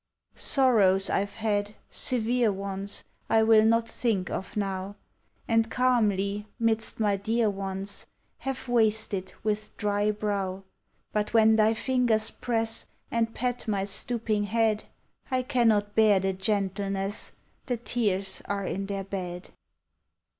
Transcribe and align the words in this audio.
Sorrows 0.33 1.11
I 1.11 1.23
've 1.23 1.35
had, 1.35 1.75
severe 1.91 2.51
ones, 2.51 3.03
I 3.29 3.43
will 3.43 3.63
not 3.63 3.87
think 3.87 4.31
of 4.31 4.57
now; 4.57 4.95
And 5.47 5.69
calmly, 5.69 6.47
midst 6.57 6.99
my 6.99 7.17
dear 7.17 7.51
ones, 7.51 8.07
Have 8.39 8.67
wasted 8.67 9.31
with 9.43 9.77
dry 9.77 10.09
brow; 10.09 10.63
But 11.13 11.35
when 11.35 11.55
thy 11.55 11.75
fingers 11.75 12.31
press 12.31 12.87
And 13.11 13.35
pat 13.35 13.67
my 13.67 13.85
stooping 13.85 14.45
head, 14.45 14.85
I 15.29 15.43
cannot 15.43 15.93
bear 15.93 16.19
the 16.19 16.33
gentleness,— 16.33 17.33
The 17.67 17.77
tears 17.77 18.41
are 18.47 18.65
in 18.65 18.87
their 18.87 19.03
bed. 19.03 19.51